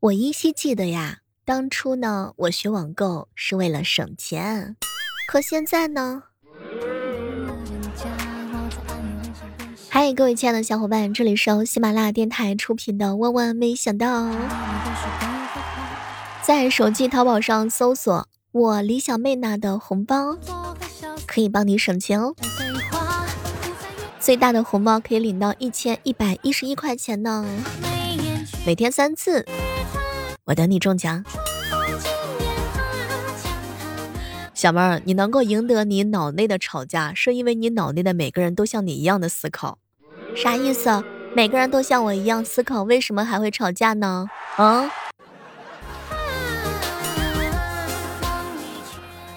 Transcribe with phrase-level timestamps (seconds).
[0.00, 4.74] 我依稀记得呀，当初呢，我学网购是为了省钱，
[5.28, 6.22] 可现在呢？
[9.90, 14.30] 嗨，各位亲爱的小伙伴，这里是由喜马拉雅电台出品的《万万没想到》。
[16.40, 20.38] 在手机淘宝上搜索“我李小妹娜”的红包，
[21.26, 22.34] 可以帮你省钱哦。
[24.18, 27.44] 最大的红包可以领到一千一百一十一块钱呢，
[28.64, 29.44] 每天三次。
[30.50, 31.24] 我等你中奖，
[34.52, 39.78] 小妹儿，你能够赢得你脑内的吵架，是因为你脑内的每个人都像你一样的思考。
[40.34, 41.04] 啥意思？
[41.36, 44.26] 每个人都像我一样思考，为什么还会吵架呢？
[44.56, 44.90] 啊？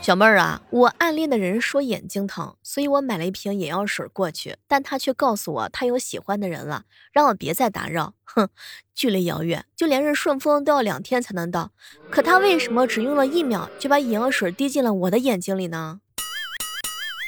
[0.03, 8.13] 小妹儿啊，我暗恋的人说眼睛疼，所以我买了一瓶眼药水过去，但他却告诉我他有喜欢的人了，让我别再打扰。
[8.25, 8.49] 哼，
[8.93, 11.71] 距离遥远，就连日顺丰都要两天才能到，
[12.09, 16.01] 可他为什么只用了一秒就把眼药水滴进了我的眼睛里呢？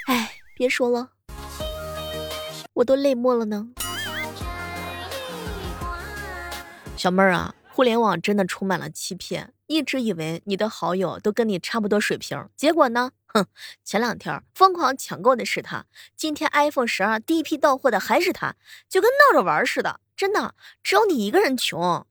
[0.07, 1.11] 哎，别说了，
[2.73, 3.69] 我都泪目了呢。
[6.97, 7.55] 小妹儿啊。
[7.71, 13.11] 互联网真的充满了欺骗，一直以为你的好友都跟你差不多水平，结果呢？
[13.25, 13.47] 哼，
[13.83, 15.85] 前两天疯狂抢购的是他，
[16.15, 18.55] 今天 iPhone 十二第一批到货的还是他，
[18.87, 19.99] 就跟闹着玩似的。
[20.15, 22.05] 真的，只有你一个人穷。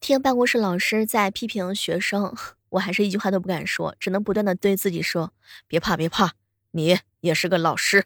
[0.00, 2.34] 听办公室老师在批评学生。
[2.70, 5.32] 我还是一句话都不敢说，只能不断的对自己说
[5.68, 6.32] ：“别怕，别怕，
[6.70, 8.04] 你也是个老师。”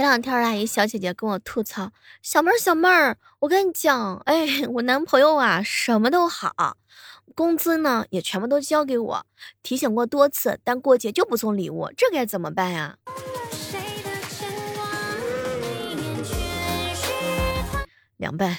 [0.00, 1.92] 前两天啊，一小姐姐跟我吐槽
[2.24, 6.78] ：“小妹儿，小妹儿，我跟你讲，哎， 我男朋友啊，什么都好，
[7.34, 9.26] 工资呢也全部都交给我，
[9.62, 12.96] 提醒过多次，但过节就不送礼物，这该怎么办呀？”
[18.16, 18.56] 凉拌。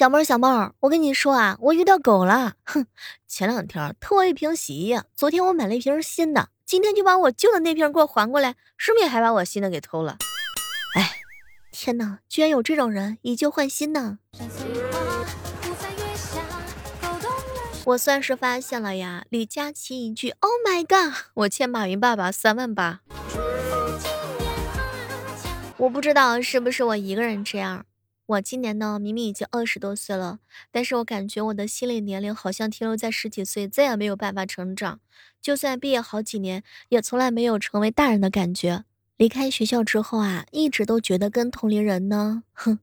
[0.00, 2.54] 小妹儿，小妹儿，我跟你说啊，我遇到狗了。
[2.64, 2.86] 哼，
[3.28, 10.16] 前两天偷我一瓶洗衣液，昨天我买了一瓶新的，今天就把我旧的那瓶给我还过来，顺便还把我新的给偷了。
[10.96, 11.18] 哎，
[11.70, 14.20] 天哪，居然有这种人以旧换新呢！
[17.84, 23.00] 我算是发现了呀，李佳琦一句 “Oh my god”，我欠马云爸爸三万八。
[25.76, 27.84] 我不知道是不是我一个人这样。
[28.30, 30.38] 我今年呢，明明已经二十多岁了，
[30.70, 35.00] 但是我感觉我的心理年龄好像停留在十几岁，再也没有办法成长。
[35.42, 38.84] 就算毕业好几年，也从来没有成为大人的感觉。
[39.16, 42.78] 离开学校之后啊，一直都觉得跟同龄人呢，哼，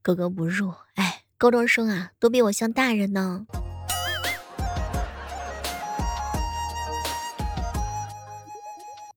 [0.00, 0.72] 格格不入。
[0.94, 3.46] 哎，高中生啊，都比我像大人呢。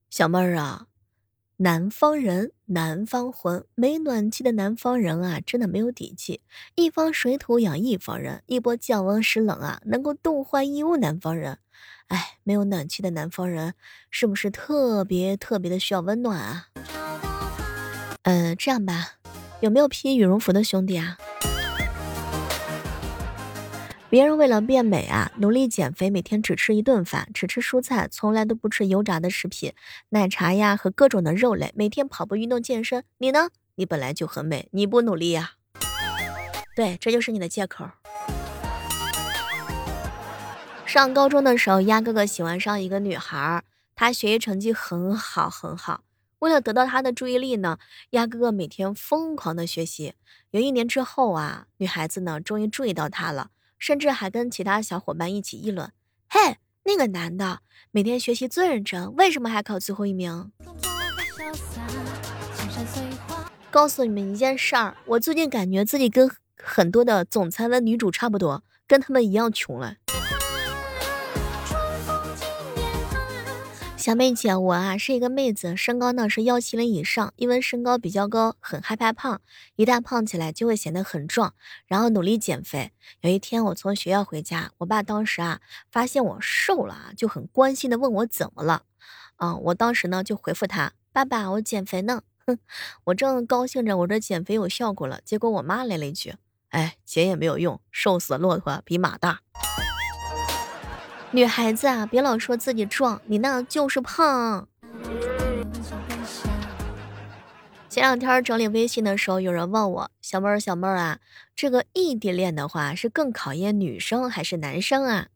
[0.10, 0.88] 小妹儿啊。
[1.64, 6.40] 南方人，南方魂，没暖气的南方人啊，真的没有底气。
[6.76, 11.58] 一方水土养一方人，一波降温湿冷啊，能够冻坏一屋南方人。
[12.08, 13.74] 哎，没有暖气的南方人，
[14.10, 16.68] 是不是特别特别的需要温暖啊？
[18.24, 19.16] 嗯，这样吧，
[19.60, 21.18] 有没有披羽绒服的兄弟啊？
[24.12, 29.72] 别人为了变美啊，努力减肥，每天只吃一顿饭，只吃蔬菜，从来都不吃油炸的食品、
[30.10, 31.72] 奶茶呀和各种的肉类。
[31.78, 33.48] 每天跑步运动健身，你呢？
[33.76, 35.52] 你本来就很美，你不努力呀？
[36.76, 37.90] 对，这就是你的借口。
[40.86, 43.64] 上高中的时候，鸭哥哥喜欢上一个女孩，
[43.96, 46.04] 她学习成绩很好很好。
[46.40, 47.78] 为了得到她的注意力呢，
[48.10, 50.16] 鸭哥哥每天疯狂的学习。
[50.50, 53.52] 有一年之后啊，女孩子呢终于注意到他了。
[53.82, 55.92] 甚至还跟其他小伙伴一起议论
[56.30, 60.52] ：“嘿，那个男的每天学习最认真，为什么还考最后一名？”
[63.72, 66.30] 告诉你们一件事儿，我最近感觉自己跟
[66.62, 69.96] 很多的总裁文女主差不多，跟他们一样穷了。
[74.02, 79.40] 小妹姐，我啊是一个妹子，身高呢是幺七零以上，因为身高比较高，很害怕胖，
[79.76, 81.54] 一旦胖起来就会显得很壮，
[81.86, 82.92] 然后努力减肥。
[83.20, 85.62] 有一天我从学校回家，我爸当时啊
[85.92, 88.82] 发现我瘦了啊，就很关心的问我怎么了。
[89.36, 92.58] 啊，我当时呢就回复他：“爸爸，我减肥呢。”哼，
[93.04, 96.34] 我正高兴着我这减肥有效果了，结果我妈来了一句
[96.70, 99.42] ：“哎，减也没有用，瘦死的骆驼比马大。”
[101.34, 104.68] 女孩子啊，别老说自己壮，你那就是胖。
[107.88, 111.20] 前两天整理微信的时候，有人问我：“小妹儿，小妹儿啊，
[111.56, 115.28] 这个异地恋的话，是更考验女生还是男生啊？”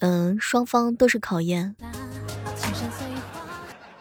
[0.00, 1.76] 嗯，双方都是考验。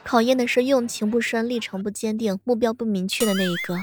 [0.04, 3.78] 考验的是用情不深、立场不坚定、目标不明确的那一个。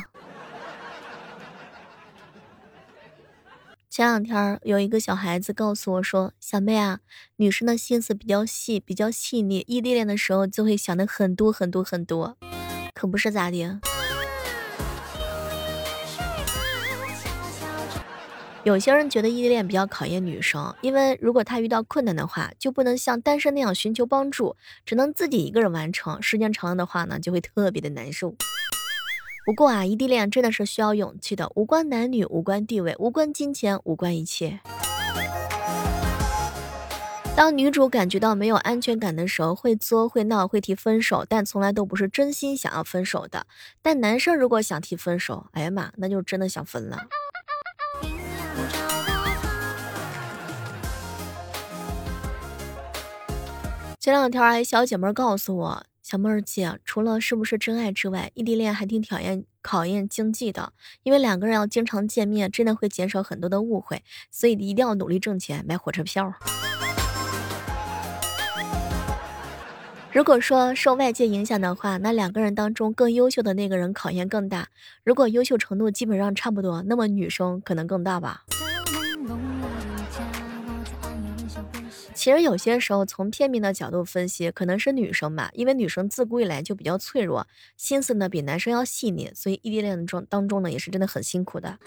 [3.99, 7.01] 前两天有一个小孩子告诉我说：“小妹啊，
[7.35, 12.37] 女生的心思比较细，比较细腻，异地恋的时候就会想的很多很多很多。”
[12.95, 13.81] 可不是咋的。
[18.63, 24.55] 有些人觉得异地恋比较考验女生，因为如果她遇到困难的话，就不能像单身那样寻求帮助，
[24.87, 26.23] 只能自己一个人完成。
[26.23, 28.37] 时间长了的话呢，就会特别的难受。
[29.49, 34.61] 不过啊，异地恋真的是需要勇气的，无关男女，无关地位，无关金钱，无关一切。
[37.35, 43.47] 当女主感觉到没有安全感的时候，会作、会闹、会提分手，但从来都不是真心想要分手的。
[43.81, 47.07] 但男生如果想提分手，哎呀妈，那就真的想分了。
[53.99, 60.73] 前两天，还小姐妹告诉我，小妹儿姐，除了是不是真爱之外，异地恋还挺考验考验经济的，
[61.03, 66.33] 因为两个人要经常见面，真的会减少很多的误会，所以一定要努力挣钱买火车票。
[70.11, 74.69] 如果说受外界影响的话，那两个人当中更优秀的那个人考验更大。
[75.05, 78.45] 如果优秀程度基本上差不多，那么女生可能更大吧。
[82.19, 91.79] 其实有些时候，从片面的角度分析，可能是女生吧，因为女生自古以来就比较脆弱，心思呢比男生要细腻，所以异地恋中当中呢也是真的很辛苦的。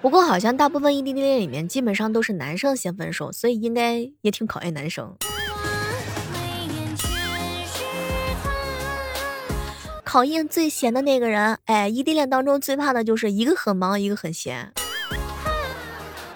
[0.00, 5.16] 不过好像大部分异地恋里面，基本上都是男生先分手，所以应该也挺考验男生。
[10.04, 14.72] 考验最闲的那个人，哎，异地恋当中最怕的就是一个很忙，一个很闲。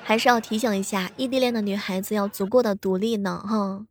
[0.09, 3.85] 还是要提醒一下，异地恋的女孩子要足够的独立呢，哈。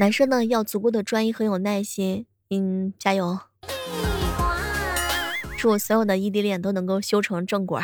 [0.00, 3.38] 男生呢要足够的专一和有耐心，嗯，加油。
[5.56, 7.80] 祝所有的异地恋都能够修成正果。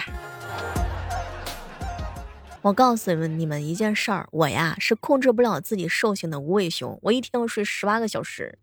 [2.62, 8.58] 我告诉你们，你们一件事儿，我呀是控制不了自己兽性的无尾熊，我一天要睡十八个小时。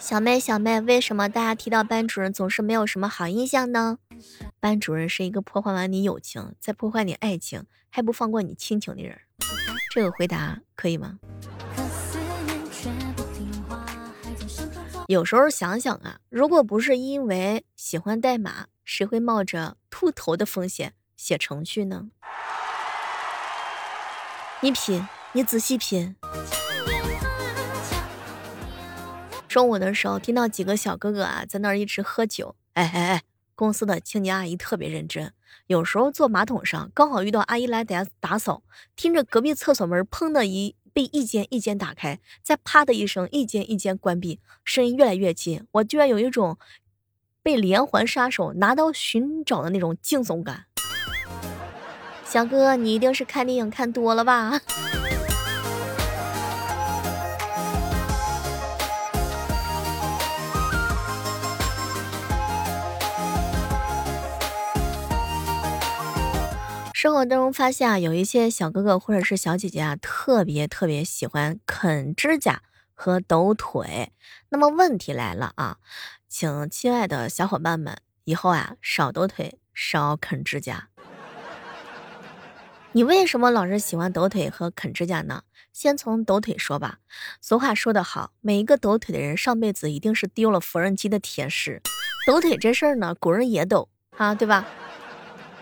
[0.00, 3.98] 小妹，小妹，为什么大家提到班主任总是没有什么好印象呢？
[4.66, 9.16] 班主任是一个破坏完你友情，再破坏你爱情，还不放过你亲情的人。
[9.94, 11.20] 这个回答可以吗？
[15.06, 22.08] 有时候想想啊，如果不是因为喜欢代码，谁会冒着秃头的风险写程序呢？
[24.62, 26.16] 你品，你仔细品。
[29.46, 32.56] 中午的时候，听到几个小哥哥啊在那儿一直喝酒。
[32.72, 33.22] 哎哎哎，
[33.56, 35.32] 公司的清洁阿姨特别认真，
[35.66, 38.62] 有时候坐马桶上刚好遇到阿姨来打打扫，
[38.94, 46.58] 听着隔壁厕所门砰的一被一间一间打开，再啪的一声一间一间关闭，声音越来越近，我居然有一种
[47.42, 50.66] 被连环杀手拿刀寻找的那种惊悚感。
[52.24, 54.60] 小哥，你一定是看电影看多了吧？
[67.06, 72.62] 生活当中发现啊，有一些小哥哥或者是小姐姐啊，特别特别喜欢啃指甲
[72.94, 74.10] 和抖腿。
[74.48, 75.76] 那么问题来了啊，
[76.28, 80.88] 请亲爱的小伙伴们以后啊少抖腿，少啃指甲。
[82.90, 85.44] 你为什么老是喜欢抖腿和啃指甲呢？
[85.72, 86.98] 先从抖腿说吧。
[87.40, 91.80] 俗话说得好，每一个抖腿的人上辈子一定是丢了缝纫机的铁石。
[92.26, 94.66] 抖腿这事儿呢，古人也抖啊，对吧？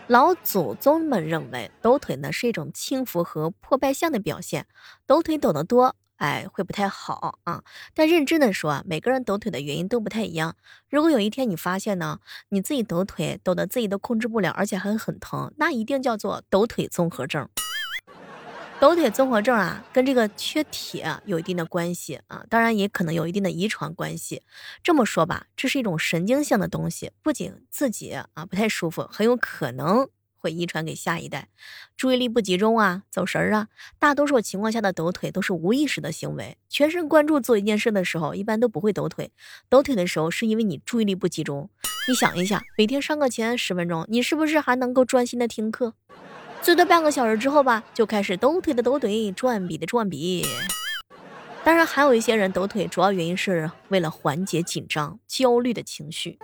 [0.07, 4.67] 老祖宗们认为，抖腿呢是一种轻浮和破败相的表现。
[5.07, 7.65] 抖腿抖得多，哎，会不太好啊。
[7.95, 10.57] 但认真的说啊，每个人抖腿的原因都不太一样。
[10.91, 12.21] 如果有一天你发现呢，
[12.51, 17.49] 你自己抖腿抖得自己都控制不了，而且还很疼，那一定叫做抖腿综合症。
[18.85, 24.43] 抖腿综合症啊，跟这个缺铁有一定的关系啊，当然也可能有一定的遗传关系。
[24.83, 31.49] 这么说吧，这是一种神经性的东西，不仅自己啊不太舒服，很有可能会遗传给下一代。
[31.97, 36.59] 注意力不集中啊，走神儿啊，大多数情况下的抖腿都是无意识的行为。
[36.69, 39.33] 全神贯注做一件事的时候，一般都不会抖腿。
[39.71, 41.71] 抖腿的时候，是因为你注意力不集中。
[42.07, 45.95] 你想一下，每天上课前十分钟，你是不是还能够专心的听课？
[46.65, 50.47] 最多半个小时之后吧，就开始抖腿的抖腿，转笔的转笔。
[51.63, 56.39] 当然，还有一些人抖腿，主要原因是为了缓解紧张、焦虑的情绪。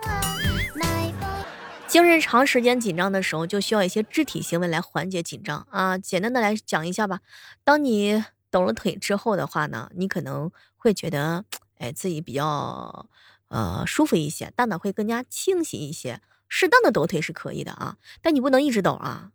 [1.86, 5.96] 精神长时间紧张的时候，就需要一些肢体行为来缓解紧张啊。
[5.96, 7.20] 简单的来讲一下吧，
[7.64, 11.46] 当你抖了腿之后的话呢，你可能会觉得，
[11.78, 13.06] 哎，自己比较
[13.48, 16.20] 呃舒服一些，大脑会更加清醒一些。
[16.46, 19.30] 适当的抖腿是可以的啊，但你不能一直抖啊。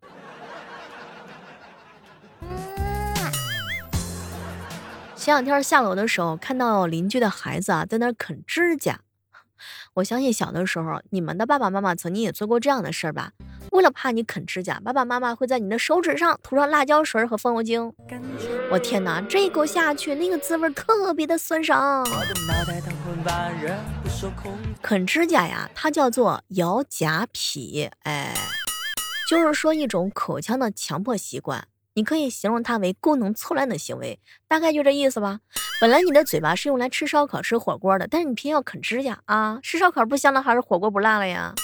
[5.25, 8.99] 前两天下楼的时候，看到邻居的孩子啊在那啃指甲。
[9.95, 13.31] 我相信小的时候，你们的爸爸妈妈曾经也做过这样的事儿吧？
[13.71, 17.91] 为了怕你啃指甲，爸爸妈妈会在你的手指上涂上辣椒水和风油精。
[18.69, 22.05] 我天哪，这一口下去，那个滋味特别的酸爽。
[24.83, 28.31] 啃指甲呀，它叫做咬甲癖，哎，
[29.27, 31.67] 就是说一种口腔的强迫习惯。
[31.97, 35.39] 你可以形容它为功能错乱的行为，大概就这意思吧。
[35.79, 39.57] 本来你的嘴巴是用来吃烧烤、吃火锅的，但是你偏要啃指甲啊！
[39.63, 41.55] 吃烧烤不香了，还是火锅不辣了呀？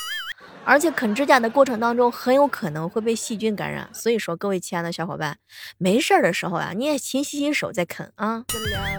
[0.63, 3.89] 而且啃指甲的过程当中，很有可能会被细菌感染。
[3.93, 5.37] 所以说，各位亲爱的小伙伴，
[5.77, 8.45] 没事儿的时候啊，你也勤洗洗手再啃啊。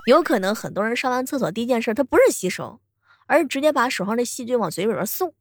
[0.05, 2.81] 有可能很多人上完厕所第一件事，他不是洗手，
[3.27, 5.33] 而是直接把手上的细菌往嘴里边送。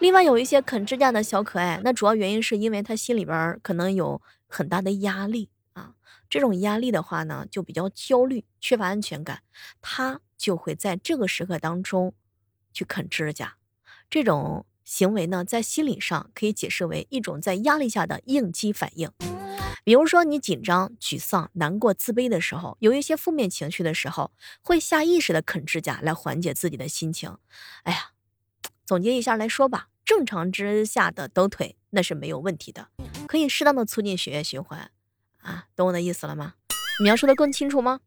[0.00, 5.94] 另外有一些啃指甲的小可爱，那主要原因是因为他心里边可能有很大的压力啊，
[6.30, 9.42] 这种压力的话呢，就比较焦虑，缺乏安全感，
[9.82, 12.14] 他就会在这个时刻当中
[12.72, 13.56] 去啃指甲。
[14.08, 19.10] 这种行为呢，在心理上可以解释为一种在压力下的应激反应。
[19.82, 24.30] 比如说你紧张、沮丧、难过、自卑的时候，有一些负面情绪的时候，
[24.62, 27.36] 会下意识的啃指甲来缓解自己的心情。
[27.82, 28.12] 哎呀。
[28.88, 32.88] 总结一下来说吧，正常之下的抖腿那是没有问题的，
[33.26, 34.90] 可以适当的促进血液循环
[35.42, 36.54] 啊，懂我的意思了吗？
[37.04, 38.00] 描述的更清楚吗？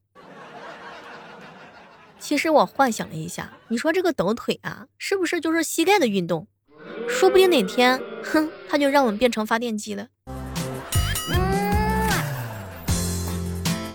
[2.17, 6.47] 其实我幻想了一下，你说这个抖腿啊，是不是就是膝盖的运动？
[7.07, 10.07] 说不定哪天，哼，它就让我们变成发电机了。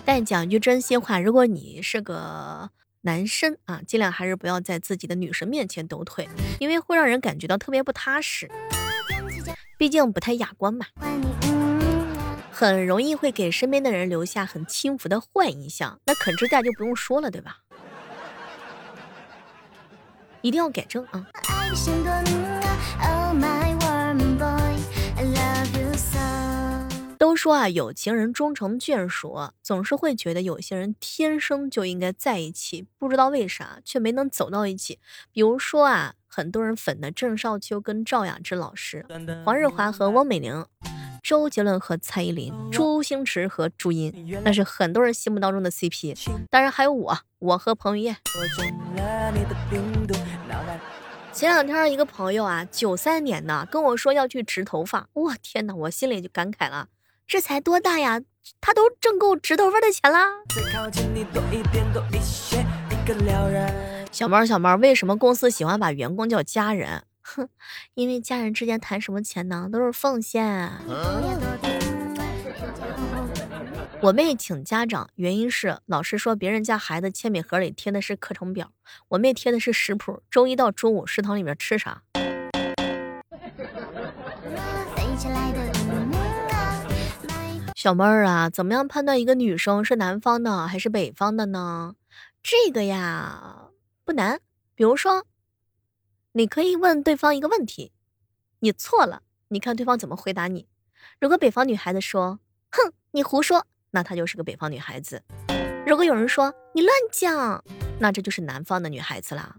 [0.05, 2.69] 但讲一句真心话，如果你是个。
[3.07, 6.27] 男生啊，尽量还是不要在自己的女神面前抖腿，
[6.59, 8.51] 因为会让人感觉到特别不踏实，
[9.77, 10.87] 毕竟不太雅观嘛，
[12.51, 16.01] 很容易会给身边的人留下很轻浮的坏印象。
[16.05, 17.59] 那啃指甲就不用说了，对吧？
[20.41, 21.25] 一定要改正啊！
[27.17, 34.99] 都说啊，有情人终成眷属，总是会觉得有些人天生就应该在一起，不知道为啥却没能走到一起。
[35.31, 39.05] 比如说啊，很多人粉的郑少秋跟赵雅芝老师，
[39.43, 40.65] 黄日华和汪美玲，
[41.23, 46.15] 周杰伦和蔡依林，周星驰和朱茵，那是很多人心目当中的 CP。
[46.49, 48.15] 当然还有我，我和彭于晏。
[51.33, 56.87] 前两天一个朋友啊，九三年的跟我说要去植头发，我天哪，我心里就感慨了。
[57.27, 58.21] 这才多大呀，
[58.61, 60.25] 他都挣够植头发的钱啦！
[64.13, 67.03] 小猫小猫，为什么公司喜欢把员工叫家人？
[67.21, 67.49] 哼，
[67.95, 70.71] 因为家人之间谈什么钱呢，都是奉献。
[73.99, 78.71] 我妹请家长，原因是老师说别人家孩子铅笔盒里贴的是课程表，
[79.09, 82.03] 我妹贴的是食谱，周一到周五食堂里面吃啥。
[87.87, 91.95] 小妹儿啊，怎么样判断一个女生是南方的还是北方的呢？
[92.43, 93.69] 这个呀
[94.03, 94.41] 不难，
[94.75, 95.23] 比如说，
[96.33, 97.93] 你可以问对方一个问题，
[98.59, 100.67] 你错了，你看对方怎么回答你。
[101.21, 102.41] 如果北方女孩子说
[102.71, 105.19] “哼，你胡说”，那她就是个北方女孩子；
[105.85, 107.63] 如果有人说“你乱讲”，
[108.01, 109.55] 那这就是南方的女孩子啦。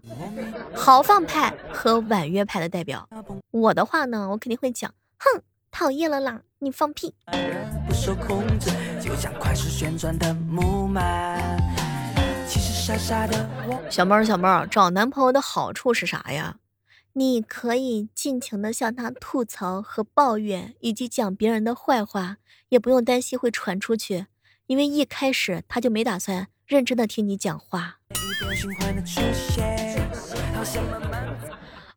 [0.75, 3.09] 豪放派和婉约派的代表，
[3.49, 7.15] 我的话呢，我肯定会讲“哼，讨厌了啦，你放屁”。
[13.89, 16.57] 小猫小猫，找男朋友的好处是啥呀？
[17.13, 22.37] 你可以尽情的向他吐槽和抱怨，以及讲别人的坏话，
[22.69, 24.27] 也不用担心会传出去，
[24.67, 27.97] 因为一开始他就没打算认真的听你讲话。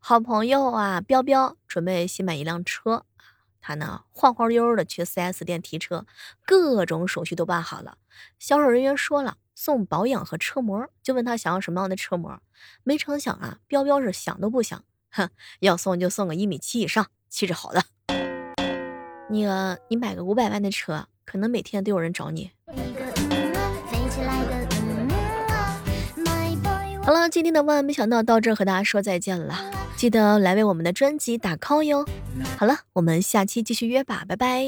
[0.01, 3.05] 好朋友啊，彪彪准备新买一辆车。
[3.63, 6.05] 他呢晃晃悠悠的去 4S 店提车
[6.45, 7.97] 各种手续都办好了。
[8.39, 12.43] 销售人员说了送保养和车模就问他想要什么样的车模
[12.83, 17.83] 没成想啊彪彪是想都不想哼要送就送个一米七以上气质好的。
[19.31, 22.51] 那个你买个五百万的车可能每天都有人找你。
[27.05, 29.82] 好了今天的万万没想到到这和大家说再见了。
[29.97, 32.05] 记得来为我们的专辑打 call 哟。
[32.59, 34.65] 好了，我们下期继续约吧，拜拜。